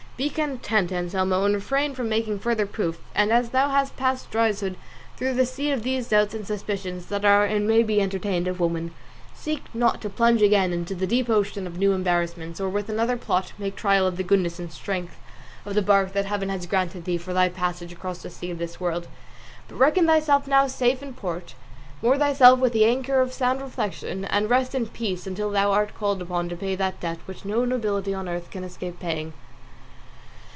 [0.17, 4.75] Be content, Anselmo, and refrain from making further proof; and as thou hast passed dryshod
[5.17, 8.59] through the sea of those doubts and suspicions that are and may be entertained of
[8.59, 8.91] women,
[9.33, 13.17] seek not to plunge again into the deep ocean of new embarrassments, or with another
[13.17, 15.15] pilot make trial of the goodness and strength
[15.65, 18.59] of the bark that Heaven has granted thee for thy passage across the sea of
[18.59, 19.07] this world;
[19.67, 21.55] but reckon thyself now safe in port,
[22.03, 25.95] moor thyself with the anchor of sound reflection, and rest in peace until thou art
[25.97, 29.33] called upon to pay that debt which no nobility on earth can escape paying."